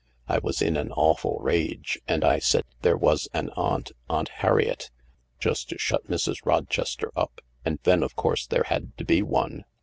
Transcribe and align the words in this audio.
I 0.27 0.39
was 0.39 0.63
in 0.63 0.77
an 0.77 0.91
awful 0.93 1.37
rage. 1.41 1.99
And 2.07 2.23
I 2.25 2.39
said 2.39 2.63
there 2.81 2.97
was 2.97 3.27
an 3.35 3.51
aunt— 3.51 3.91
Aunt 4.09 4.29
Harriet— 4.29 4.89
just 5.39 5.69
to 5.69 5.77
shut 5.77 6.07
Mrs. 6.09 6.43
Rochester 6.43 7.11
up— 7.15 7.39
and 7.65 7.77
then, 7.83 8.01
of 8.01 8.15
course, 8.15 8.47
there 8.47 8.63
had 8.63 8.97
to 8.97 9.05
be 9.05 9.21
one. 9.21 9.63